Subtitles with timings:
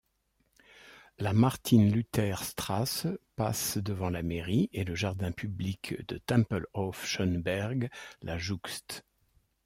[1.19, 3.05] La Martin-Luther-Straße
[3.35, 7.91] passe devant la mairie, et le jardin public de Tempelhof-Schöneberg
[8.23, 9.05] la jouxte.